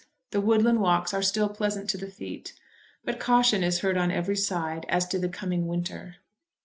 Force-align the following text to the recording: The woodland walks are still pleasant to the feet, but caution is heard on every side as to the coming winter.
The 0.31 0.41
woodland 0.41 0.79
walks 0.81 1.13
are 1.13 1.21
still 1.21 1.47
pleasant 1.47 1.87
to 1.91 1.97
the 1.99 2.09
feet, 2.09 2.53
but 3.05 3.19
caution 3.19 3.61
is 3.61 3.81
heard 3.81 3.97
on 3.97 4.09
every 4.09 4.35
side 4.35 4.87
as 4.89 5.05
to 5.09 5.19
the 5.19 5.29
coming 5.29 5.67
winter. 5.67 6.15